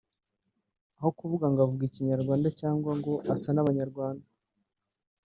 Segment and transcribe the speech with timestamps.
[0.97, 4.25] aho kuvuga ngo avuga ikinyarwanda cyangwa ngo asa n’Abanyarwanda